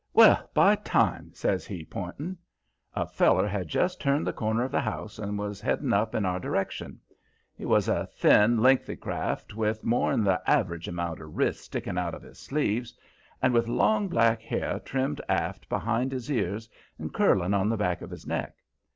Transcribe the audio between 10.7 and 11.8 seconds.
amount of wrists